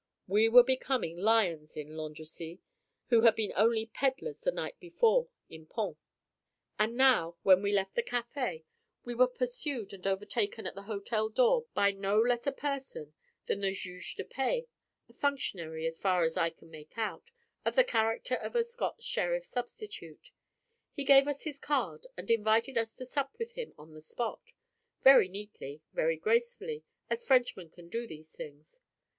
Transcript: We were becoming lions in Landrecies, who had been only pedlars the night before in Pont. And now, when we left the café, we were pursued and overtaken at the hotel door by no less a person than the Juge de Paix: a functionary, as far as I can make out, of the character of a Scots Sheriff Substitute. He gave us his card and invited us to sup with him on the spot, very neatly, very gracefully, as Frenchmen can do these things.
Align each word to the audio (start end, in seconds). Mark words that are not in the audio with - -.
We 0.27 0.49
were 0.49 0.63
becoming 0.63 1.15
lions 1.17 1.77
in 1.77 1.89
Landrecies, 1.89 2.57
who 3.09 3.21
had 3.21 3.35
been 3.35 3.53
only 3.55 3.85
pedlars 3.85 4.39
the 4.39 4.51
night 4.51 4.79
before 4.79 5.27
in 5.47 5.67
Pont. 5.67 5.95
And 6.79 6.97
now, 6.97 7.37
when 7.43 7.61
we 7.61 7.71
left 7.71 7.93
the 7.93 8.01
café, 8.01 8.63
we 9.05 9.13
were 9.13 9.27
pursued 9.27 9.93
and 9.93 10.07
overtaken 10.07 10.65
at 10.65 10.73
the 10.73 10.81
hotel 10.89 11.29
door 11.29 11.67
by 11.75 11.91
no 11.91 12.17
less 12.19 12.47
a 12.47 12.51
person 12.51 13.13
than 13.45 13.59
the 13.61 13.73
Juge 13.73 14.15
de 14.15 14.23
Paix: 14.25 14.67
a 15.07 15.13
functionary, 15.13 15.85
as 15.85 15.99
far 15.99 16.23
as 16.23 16.35
I 16.35 16.49
can 16.49 16.71
make 16.71 16.97
out, 16.97 17.29
of 17.63 17.75
the 17.75 17.83
character 17.83 18.33
of 18.33 18.55
a 18.55 18.63
Scots 18.63 19.05
Sheriff 19.05 19.45
Substitute. 19.45 20.31
He 20.95 21.03
gave 21.03 21.27
us 21.27 21.43
his 21.43 21.59
card 21.59 22.07
and 22.17 22.31
invited 22.31 22.75
us 22.75 22.95
to 22.95 23.05
sup 23.05 23.35
with 23.37 23.51
him 23.51 23.71
on 23.77 23.93
the 23.93 24.01
spot, 24.01 24.51
very 25.03 25.29
neatly, 25.29 25.83
very 25.93 26.17
gracefully, 26.17 26.85
as 27.07 27.23
Frenchmen 27.23 27.69
can 27.69 27.87
do 27.87 28.07
these 28.07 28.31
things. 28.31 28.79